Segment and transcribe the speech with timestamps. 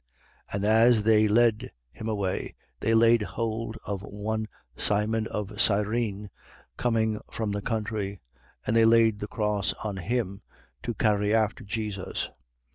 [0.49, 0.55] 23:26.
[0.55, 6.31] And as they led him away, they laid hold of one Simon of Cyrene,
[6.75, 8.19] coming from the country;
[8.65, 10.41] and they laid the cross on him
[10.81, 12.31] to carry after Jesus.